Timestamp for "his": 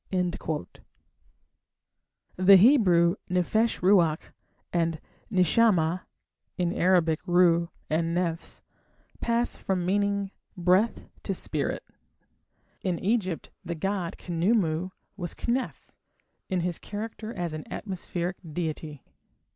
16.61-16.79